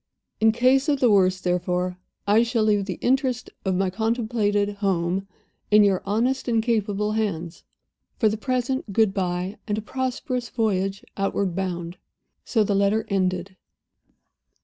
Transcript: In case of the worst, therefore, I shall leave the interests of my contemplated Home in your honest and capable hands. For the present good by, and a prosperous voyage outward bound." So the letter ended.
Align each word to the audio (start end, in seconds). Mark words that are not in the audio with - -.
In 0.39 0.51
case 0.51 0.89
of 0.89 0.99
the 0.99 1.11
worst, 1.11 1.43
therefore, 1.43 1.99
I 2.25 2.41
shall 2.41 2.63
leave 2.63 2.85
the 2.85 2.97
interests 3.01 3.51
of 3.63 3.75
my 3.75 3.91
contemplated 3.91 4.77
Home 4.77 5.27
in 5.69 5.83
your 5.83 6.01
honest 6.07 6.47
and 6.47 6.63
capable 6.63 7.11
hands. 7.11 7.63
For 8.17 8.27
the 8.27 8.35
present 8.35 8.93
good 8.93 9.13
by, 9.13 9.59
and 9.67 9.77
a 9.77 9.81
prosperous 9.83 10.49
voyage 10.49 11.05
outward 11.17 11.55
bound." 11.55 11.97
So 12.43 12.63
the 12.63 12.73
letter 12.73 13.05
ended. 13.09 13.57